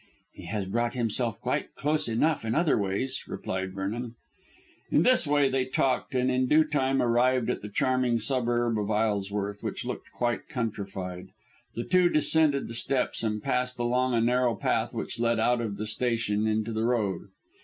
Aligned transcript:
"He 0.33 0.45
has 0.47 0.65
brought 0.65 0.95
himself 0.95 1.39
quite 1.39 1.75
close 1.75 2.07
enough 2.07 2.43
in 2.43 2.55
other 2.55 2.75
ways," 2.75 3.21
replied 3.27 3.75
Vernon. 3.75 4.15
In 4.89 5.03
this 5.03 5.27
way 5.27 5.47
they 5.47 5.65
talked, 5.65 6.15
and 6.15 6.31
in 6.31 6.47
due 6.47 6.63
time 6.63 7.03
arrived 7.03 7.51
at 7.51 7.61
the 7.61 7.69
charming 7.69 8.19
suburb 8.19 8.79
of 8.79 8.89
Isleworth, 8.89 9.61
which 9.61 9.85
looked 9.85 10.11
quite 10.11 10.49
countrified. 10.49 11.27
The 11.75 11.83
two 11.83 12.09
descended 12.09 12.67
the 12.67 12.73
steps 12.73 13.21
and 13.21 13.43
passed 13.43 13.77
along 13.77 14.15
a 14.15 14.21
narrow 14.21 14.55
path 14.55 14.91
which 14.91 15.19
led 15.19 15.39
out 15.39 15.61
of 15.61 15.77
the 15.77 15.85
station 15.85 16.47
into 16.47 16.73
the 16.73 16.85
road. 16.85 17.27